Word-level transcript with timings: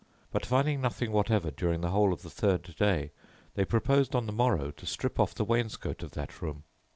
But 0.31 0.47
finding 0.47 0.81
nothing 0.81 1.11
whatever 1.11 1.51
during 1.51 1.81
the 1.81 1.91
whole 1.91 2.11
of 2.11 2.23
the 2.23 2.29
third 2.31 2.75
day, 2.75 3.11
they 3.53 3.65
proposed 3.65 4.15
on 4.15 4.25
the 4.25 4.31
morrow 4.31 4.71
to 4.71 4.85
strip 4.87 5.19
off 5.19 5.35
the 5.35 5.45
wainscot 5.45 6.01
of 6.01 6.13
that 6.13 6.41
room. 6.41 6.63